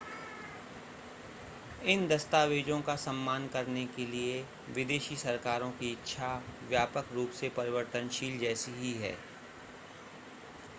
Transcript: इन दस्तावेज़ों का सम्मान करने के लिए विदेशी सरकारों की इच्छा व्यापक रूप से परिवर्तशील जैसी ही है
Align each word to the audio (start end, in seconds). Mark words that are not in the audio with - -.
इन 1.85 2.07
दस्तावेज़ों 2.07 2.79
का 2.81 2.95
सम्मान 2.95 3.47
करने 3.47 3.85
के 3.87 4.05
लिए 4.05 4.43
विदेशी 4.75 5.15
सरकारों 5.17 5.69
की 5.73 5.91
इच्छा 5.91 6.35
व्यापक 6.69 7.13
रूप 7.13 7.31
से 7.41 7.49
परिवर्तशील 7.57 8.37
जैसी 8.39 8.71
ही 8.73 8.93
है 8.95 9.15